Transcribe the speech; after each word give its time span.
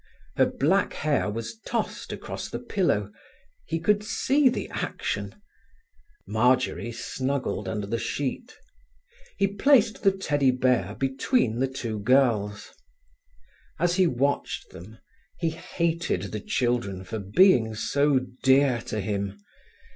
Her 0.37 0.47
black 0.47 0.93
hair 0.93 1.29
was 1.29 1.59
tossed 1.59 2.11
across 2.11 2.49
the 2.49 2.57
pillow: 2.57 3.11
he 3.67 3.79
could 3.79 4.03
see 4.03 4.49
the 4.49 4.67
action. 4.71 5.35
Marjory 6.25 6.91
snuggled 6.91 7.69
under 7.69 7.85
the 7.85 7.99
sheet. 7.99 8.55
He 9.37 9.45
placed 9.47 10.01
the 10.01 10.11
teddy 10.11 10.49
bear 10.49 10.95
between 10.95 11.59
the 11.59 11.67
two 11.69 11.99
girls. 11.99 12.73
As 13.79 13.97
he 13.97 14.07
watched 14.07 14.71
them, 14.71 14.97
he 15.37 15.51
hated 15.51 16.31
the 16.31 16.39
children 16.41 17.03
for 17.03 17.19
being 17.19 17.75
so 17.75 18.21
dear 18.41 18.81
to 18.87 18.99
him. 19.01 19.37